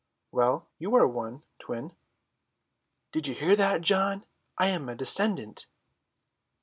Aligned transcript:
"Well, 0.31 0.67
you 0.79 0.95
are 0.95 1.05
one, 1.05 1.43
Twin." 1.59 1.95
"Did 3.11 3.27
you 3.27 3.35
hear 3.35 3.55
that, 3.55 3.81
John? 3.81 4.25
I 4.57 4.69
am 4.69 4.89
a 4.89 4.95
descendant." 4.95 5.67